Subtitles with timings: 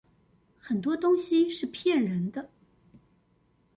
[0.57, 2.49] 很多東西是騙人的